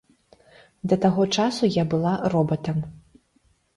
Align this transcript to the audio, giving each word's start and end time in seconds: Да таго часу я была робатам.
Да 0.93 0.99
таго 1.03 1.27
часу 1.43 1.63
я 1.71 1.83
была 1.93 2.13
робатам. 2.35 2.77